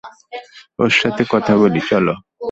ওর 0.79 0.91
সাথে 0.99 1.23
কথা 1.33 1.53
বলি 1.61 1.81
চলো। 1.89 2.13